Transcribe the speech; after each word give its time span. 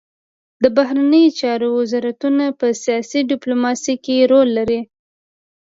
د 0.63 0.65
بهرنیو 0.75 1.35
چارو 1.39 1.67
وزارتونه 1.79 2.45
په 2.59 2.67
سیاسي 2.83 3.19
ډیپلوماسي 3.31 3.95
کې 4.05 4.27
رول 4.31 4.49
لري 4.57 4.81